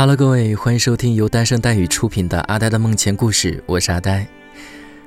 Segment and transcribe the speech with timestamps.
[0.00, 4.26] Hello，各位，欢迎收听由单声带语出品的《阿呆的梦前故事》，我是阿呆。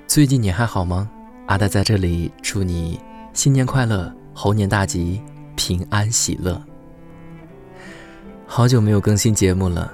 [0.05, 1.10] 最近你还好吗？
[1.48, 3.00] 阿呆在这里祝你
[3.34, 5.20] 新年快乐，猴年大吉，
[5.56, 6.61] 平安喜乐。
[8.46, 9.92] 好久没有更新节目了，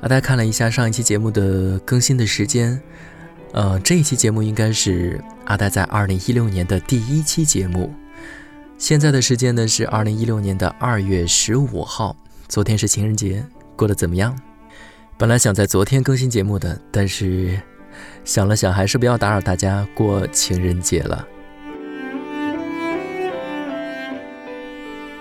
[0.00, 2.82] 阿呆看了一下上一期节目的更新的时间，
[3.52, 7.94] 呃，这一期节目应该是阿呆在二零一六年的第一期节目。
[8.78, 12.16] 现在的时间呢是二零一六年的二月十五号，
[12.48, 13.46] 昨天是情人节。
[13.76, 14.38] 过得怎么样？
[15.16, 17.60] 本来想在昨天更新节目的，但是
[18.24, 21.26] 想了想，还是不要打扰大家过情人节了。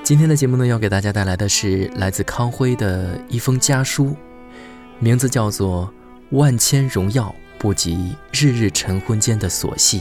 [0.03, 4.16] 今天的节目呢，要给大家带来的是来自康辉的一封家书，
[4.99, 5.88] 名字叫做
[6.38, 10.00] 《万千荣耀不及日日晨昏间的琐细》。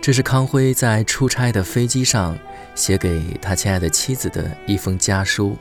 [0.00, 2.36] 这是康辉在出差的飞机上
[2.74, 5.56] 写给他亲爱的妻子的一封家书。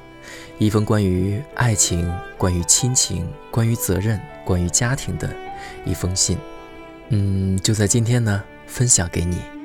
[0.57, 5.29] 一封关于爱情、关于亲情、关于责任、关于家庭的
[5.85, 6.37] 一封信，
[7.09, 9.56] 嗯，就在今天呢，分享给你。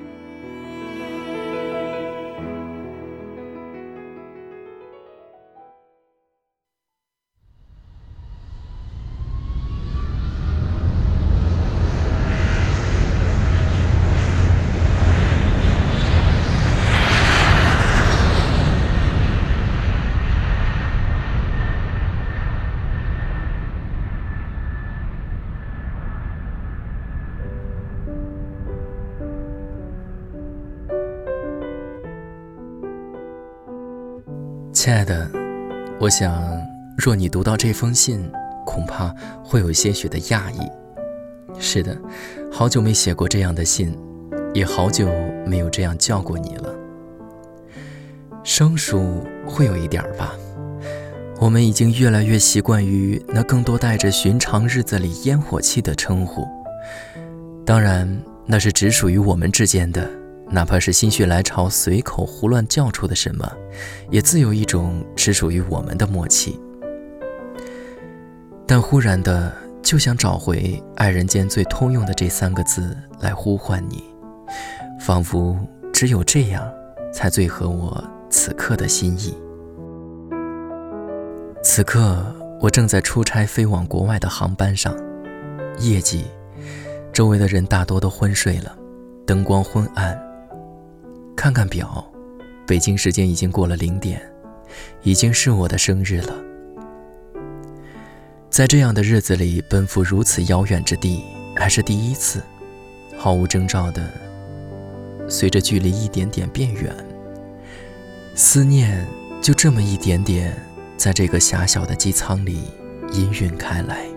[34.72, 35.30] 亲爱的，
[36.00, 36.42] 我想，
[36.96, 38.26] 若你读到这封信，
[38.64, 40.66] 恐怕会有些许的讶异。
[41.60, 41.94] 是的，
[42.50, 43.94] 好久没写过这样的信，
[44.54, 45.06] 也好久
[45.44, 46.74] 没有这样叫过你了。
[48.42, 50.32] 生疏会有一点吧，
[51.38, 56.48] 我们已经越来越习惯于那更多带着寻常日子里烟火气的称呼。
[57.66, 60.21] 当然，那是只属于我们之间的。
[60.52, 63.51] 哪怕是心血来潮随口胡乱叫出的什么，
[64.11, 66.61] 也自有一种只属于我们的默契。
[68.67, 69.51] 但忽然的，
[69.83, 74.05] 就想找回爱人间最通用的这三个字来呼唤你，
[75.01, 75.58] 仿佛
[75.91, 76.70] 只有这样，
[77.14, 79.35] 才最合我此刻的心意。
[81.62, 82.23] 此刻，
[82.61, 84.95] 我正在出差飞往国外的航班上，
[85.79, 86.27] 夜季，
[87.11, 88.77] 周围的人大多都昏睡了，
[89.24, 90.31] 灯光昏暗。
[91.42, 92.08] 看看表，
[92.69, 94.23] 北京时间已经过了零点，
[95.03, 96.41] 已经是我的生日了。
[98.48, 101.25] 在这样的日子里奔赴如此遥远之地，
[101.57, 102.41] 还是第一次，
[103.19, 104.08] 毫无征兆的，
[105.29, 106.95] 随着距离一点点变远，
[108.36, 109.05] 思念
[109.42, 110.57] 就这么一点点，
[110.97, 112.70] 在这个狭小的机舱里
[113.09, 114.11] 氤氲开来。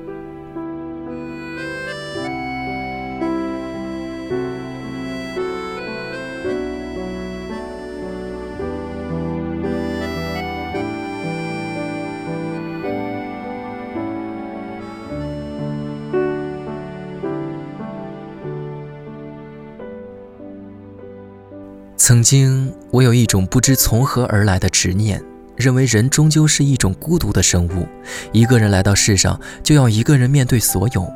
[22.08, 25.20] 曾经，我有一种不知从何而来的执念，
[25.56, 27.88] 认为人终究是一种孤独的生物，
[28.32, 31.12] 一个人来到世上，就要一个人面对所有。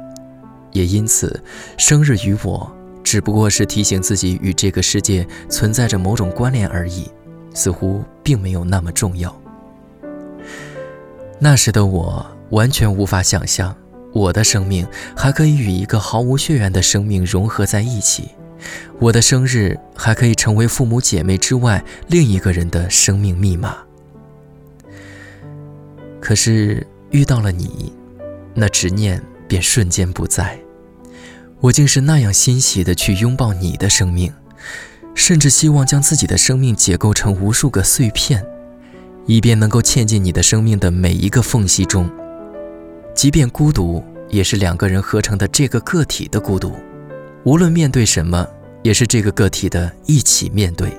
[0.71, 1.43] 也因此，
[1.77, 7.05] 生日于我只不过是提醒自己与这个世界存在着某种关联而已，
[7.53, 9.39] 似乎并没有那么重要。
[11.37, 13.77] 那时的我完全无法想象，
[14.11, 18.29] 我的生命还可以与一个毫无血缘的生命融合在一起。
[18.99, 23.77] 我的生日还可以成为父母姐妹之外另一个人的生命密码。
[26.19, 27.93] 可是遇到了你，
[28.53, 30.59] 那执念便瞬间不在。
[31.61, 34.33] 我竟是那样欣喜地去拥抱你的生命，
[35.15, 38.45] 甚至希望将自己的生命解构成无数个碎片，
[39.25, 42.09] 以便能够嵌进你的生命的每一个缝隙中。
[43.13, 46.73] 即便孤独，也是两个人合成的这个个体的孤独。
[47.45, 48.47] 无论面对什么，
[48.83, 50.91] 也是这个个体的一起面对。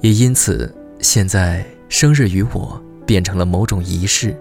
[0.00, 4.38] 也因此，现在生日与我变成了某种仪式，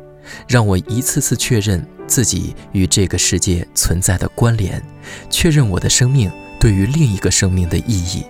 [0.47, 4.81] 让我一次次确认自己与这个世界存在的关联，
[5.29, 8.23] 确认我的生命对于另一个生命的意义，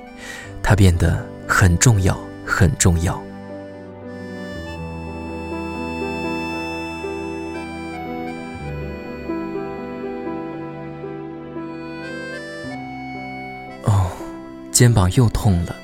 [0.61, 3.21] 它变得很重要，很重要。
[14.77, 15.75] 肩膀又痛了。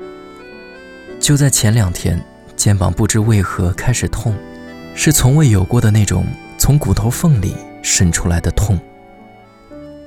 [1.20, 2.24] 就在前两天，
[2.56, 4.36] 肩膀不知为何开始痛，
[4.94, 6.24] 是从未有过的那种
[6.60, 8.80] 从骨头缝里渗出来的痛。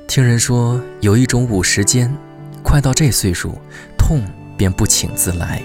[0.06, 2.16] 听人说有一种五十肩，
[2.62, 3.58] 快到这岁数，
[3.98, 4.22] 痛
[4.56, 5.60] 便不请自来。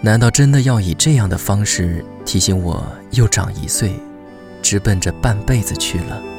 [0.00, 3.92] 难道真的要以这样的方式提醒我又长一岁，
[4.62, 6.35] 直奔着半辈子去了？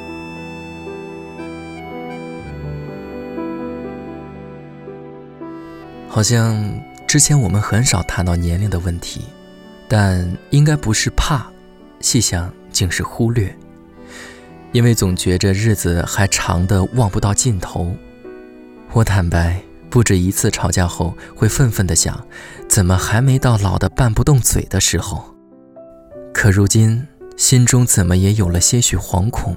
[6.09, 6.73] 好像
[7.05, 9.21] 之前我们很少谈到年龄的问题，
[9.87, 11.45] 但应该不是怕，
[11.99, 13.55] 细想竟是忽略。
[14.71, 17.95] 因为总觉着日子还长的望不到尽头，
[18.91, 22.25] 我坦白，不止一次吵架后会愤愤地想，
[22.67, 25.23] 怎么还没到老的拌不动嘴的时候？
[26.33, 27.07] 可如今
[27.37, 29.55] 心中怎么也有了些许惶恐，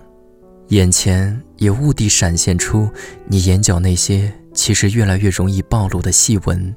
[0.70, 2.88] 眼前也兀地闪现出
[3.26, 6.74] 你眼角那些其实越来越容易暴露的细纹，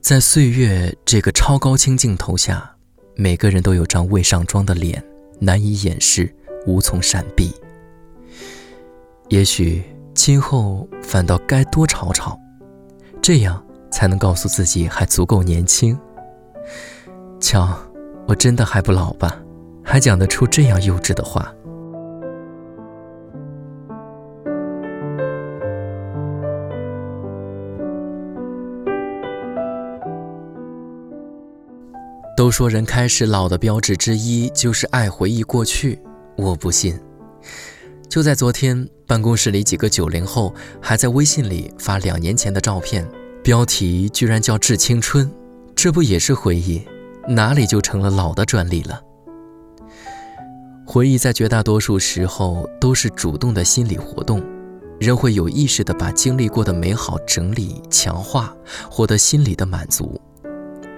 [0.00, 2.76] 在岁月这个超高清镜头下，
[3.14, 5.02] 每个人都有张未上妆的脸，
[5.38, 6.32] 难以掩饰。
[6.64, 7.52] 无从闪避，
[9.30, 9.82] 也许
[10.14, 12.38] 今后反倒该多吵吵，
[13.20, 13.60] 这样
[13.90, 15.98] 才能告诉自己还足够年轻。
[17.40, 17.76] 瞧，
[18.28, 19.42] 我真的还不老吧？
[19.82, 21.52] 还讲得出这样幼稚的话？
[32.42, 35.96] 都说人开始老的标志之一就是爱回忆过去。
[36.36, 36.98] 我不信。
[38.08, 43.08] 就在昨天，办公室里几个九零后还在微信里发两年前的照片，
[43.44, 45.30] 标题居然叫“致青春”，
[45.76, 46.82] 这不也是回忆？
[47.28, 49.00] 哪里就成了老的专利了？
[50.84, 54.42] 回忆在绝大多数时候都是主动的心理活动，
[54.98, 58.52] 人会有意识的把经历过的美好整理、强化，
[58.90, 60.20] 获得心理的满足。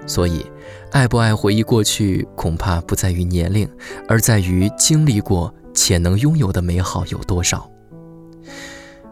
[0.07, 0.45] 所以，
[0.91, 3.69] 爱不爱回忆过去，恐怕不在于年龄，
[4.09, 7.69] 而在于经历过且能拥有的美好有多少。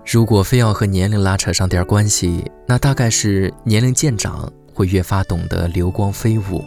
[0.05, 6.65] 如果非要和年龄拉扯上点关系，那大概是年龄渐长，会越发懂得流光飞舞，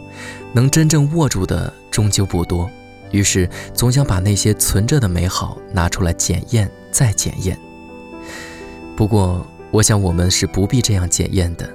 [0.52, 2.68] 能真正握住的终究不多，
[3.10, 7.58] 于是总想把那些存着的美好拿出来检验再检验。
[8.96, 11.68] 不过，我想我们是不必这样检验的。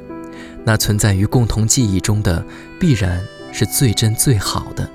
[0.64, 2.44] 那存在于共同记忆中的，
[2.80, 3.22] 必然
[3.52, 4.90] 是最真最好的。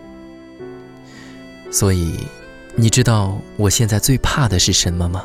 [1.70, 2.18] 所以，
[2.76, 5.24] 你知道我现在最怕的是什么吗？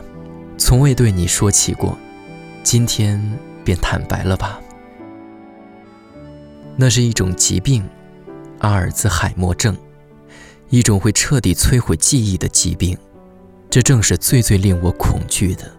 [0.57, 1.97] 从未对你说起过，
[2.63, 3.21] 今天
[3.63, 4.59] 便坦白了吧。
[6.75, 7.87] 那是一种疾病，
[8.59, 9.77] 阿尔兹海默症，
[10.69, 12.97] 一种会彻底摧毁记忆的疾病。
[13.69, 15.71] 这正是最最令我恐惧的，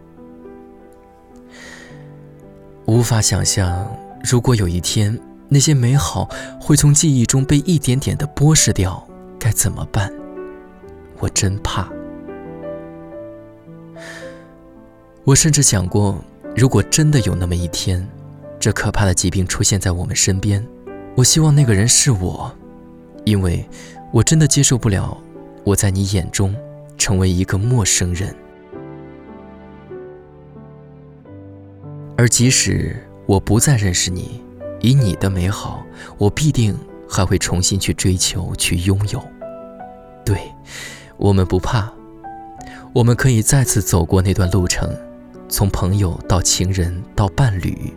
[2.86, 3.86] 无法想象。
[4.24, 6.28] 如果有一天那些美好
[6.60, 9.06] 会从记忆中被一点点的剥蚀掉，
[9.38, 10.10] 该怎么办？
[11.18, 11.88] 我真怕。
[15.24, 16.22] 我甚至想过，
[16.56, 18.08] 如果真的有那么一天，
[18.58, 20.66] 这可怕的疾病出现在我们身边，
[21.14, 22.50] 我希望那个人是我，
[23.24, 23.68] 因为
[24.12, 25.20] 我真的接受不了
[25.64, 26.54] 我在你眼中
[26.96, 28.34] 成为一个陌生人，
[32.16, 32.96] 而即使。
[33.32, 34.42] 我不再认识你，
[34.82, 35.82] 以你的美好，
[36.18, 36.76] 我必定
[37.08, 39.22] 还会重新去追求，去拥有。
[40.22, 40.36] 对，
[41.16, 41.90] 我们不怕，
[42.92, 44.86] 我们可以再次走过那段路程，
[45.48, 47.94] 从朋友到情人到伴侣，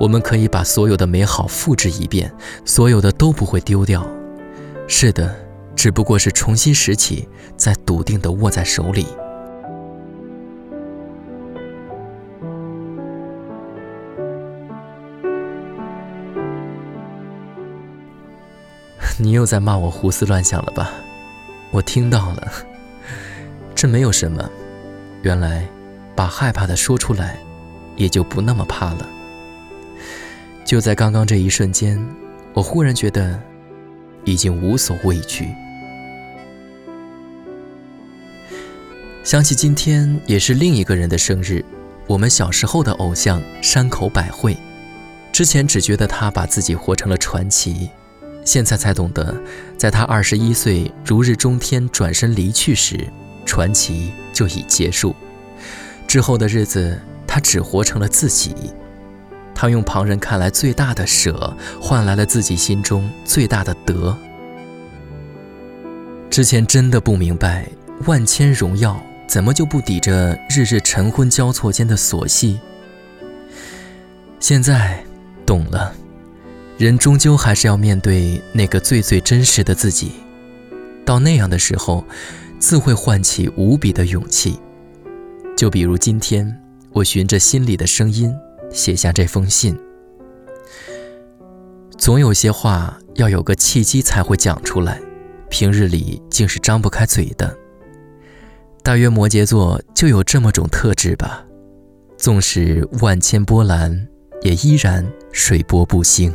[0.00, 2.32] 我们可以把所有的美好复制一遍，
[2.64, 4.08] 所有的都不会丢掉。
[4.88, 5.36] 是的，
[5.74, 9.04] 只不过是重新拾起，再笃定地握在手里。
[19.26, 20.92] 你又在骂我胡思乱想了吧？
[21.72, 22.52] 我听到了，
[23.74, 24.48] 这没有什么。
[25.22, 25.66] 原来，
[26.14, 27.36] 把害怕的说出来，
[27.96, 29.04] 也就不那么怕了。
[30.64, 31.98] 就在刚刚这一瞬间，
[32.54, 33.36] 我忽然觉得，
[34.24, 35.48] 已经无所畏惧。
[39.24, 41.64] 想起今天也是另一个人的生日，
[42.06, 44.56] 我们小时候的偶像山口百惠。
[45.32, 47.90] 之前只觉得他把自己活成了传奇。
[48.46, 49.36] 现在才懂得，
[49.76, 53.06] 在他二十一岁如日中天转身离去时，
[53.44, 55.14] 传奇就已结束。
[56.06, 58.54] 之后的日子，他只活成了自己。
[59.52, 64.16] 他用旁人看来最大的舍，换来了自己心中最大的得。
[66.30, 67.68] 之前真的不明白，
[68.06, 72.60] 万千荣耀怎么就不抵着日日晨昏交错间的琐细。
[74.38, 75.04] 现在
[75.44, 75.92] 懂了。
[76.78, 80.12] 人终究还是要面对那个最最真实的自己，
[81.06, 82.04] 到那样的时候，
[82.58, 84.58] 自会唤起无比的勇气。
[85.56, 86.54] 就比如今天，
[86.92, 88.30] 我循着心里的声音
[88.70, 89.74] 写下这封信。
[91.96, 95.00] 总有些话要有个契机才会讲出来，
[95.48, 97.56] 平日里竟是张不开嘴的。
[98.82, 101.42] 大约摩羯座就有这么种特质吧，
[102.18, 104.06] 纵使万千波澜，
[104.42, 106.30] 也依然水波不兴。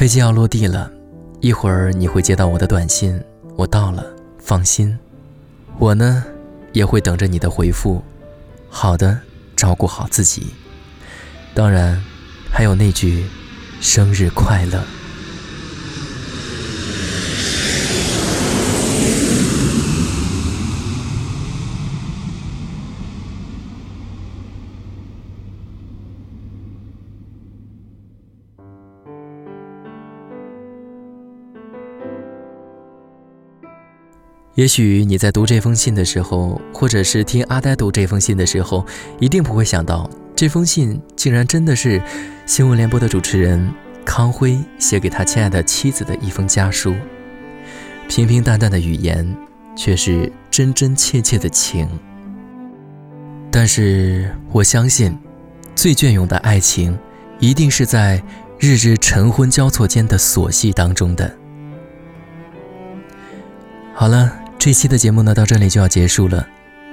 [0.00, 0.90] 飞机要落地了，
[1.42, 3.22] 一会儿你会接到我的短信，
[3.54, 4.02] 我到了，
[4.38, 4.98] 放心。
[5.78, 6.24] 我呢，
[6.72, 8.02] 也会等着你的回复。
[8.70, 9.20] 好的，
[9.54, 10.54] 照顾好自己。
[11.52, 12.02] 当然，
[12.50, 13.26] 还有那句
[13.82, 14.82] “生日快乐”。
[34.56, 38.84] 也许你在读这封信的时候，或者是听阿呆读这封信的时候，
[39.20, 42.02] 一定不会想到，这封信竟然真的是
[42.46, 43.72] 新闻联播的主持人
[44.04, 46.94] 康辉写给他亲爱的妻子的一封家书。
[48.08, 49.36] 平平淡淡的语言，
[49.76, 51.88] 却是真真切切的情。
[53.52, 55.16] 但是我相信，
[55.76, 56.98] 最隽永的爱情，
[57.38, 58.20] 一定是在
[58.58, 61.39] 日日晨昏交错间的琐细当中的。
[63.94, 64.32] 好了。
[64.58, 66.46] 这期的节目呢，到这里就要结束了。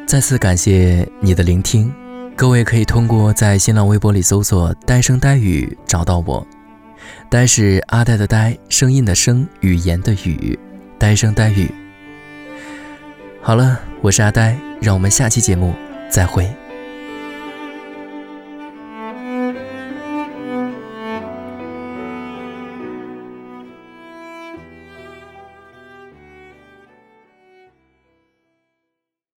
[0.07, 1.93] 再次感谢你的聆听，
[2.33, 6.47] 各位可以通过在新浪微博里搜索“呆声呆语”找到我。
[7.29, 10.57] 呆是阿呆的呆，声音的声，语言的语，
[10.97, 11.69] 呆声呆语。
[13.41, 15.73] 好了，我是阿呆，让我们下期节目
[16.09, 16.49] 再会。